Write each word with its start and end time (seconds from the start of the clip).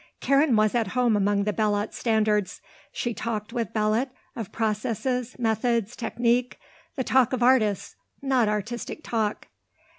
Karen 0.19 0.55
was 0.55 0.73
at 0.73 0.87
home 0.97 1.15
among 1.15 1.43
the 1.43 1.53
Belot's 1.53 1.95
standards. 1.95 2.59
She 2.91 3.13
talked 3.13 3.53
with 3.53 3.71
Belot, 3.71 4.09
of 4.35 4.51
processes, 4.51 5.35
methods, 5.37 5.95
technique, 5.95 6.57
the 6.95 7.03
talk 7.03 7.33
of 7.33 7.43
artists, 7.43 7.95
not 8.19 8.49
artistic 8.49 9.03
talk. 9.03 9.45